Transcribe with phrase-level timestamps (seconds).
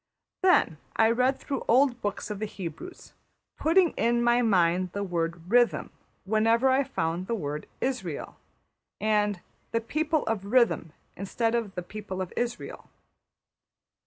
[0.41, 3.13] ''Then I read through old books of the Hebrews,
[3.55, 5.91] putting in my mind the word ``rhythm''
[6.25, 8.33] wherever I found the word ``Israël,''
[8.99, 9.41] and
[9.71, 12.87] ``the people of rhythm'' instead of ``the people of Israël.''